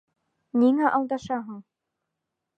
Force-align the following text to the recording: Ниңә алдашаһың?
Ниңә 0.61 0.93
алдашаһың? 1.01 1.61